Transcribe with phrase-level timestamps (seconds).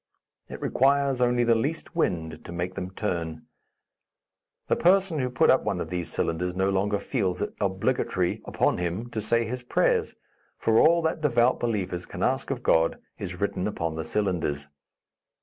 [0.49, 3.43] It requires only the least wind to make them turn.
[4.67, 8.79] The person who puts up one of these cylinders no longer feels it obligatory upon
[8.79, 10.15] him to say his prayers,
[10.57, 14.67] for all that devout believers can ask of God is written upon the cylinders.